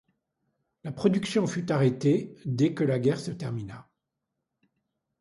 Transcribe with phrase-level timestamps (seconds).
[0.83, 3.87] La production fut arrêtée dès que la guerre se termina.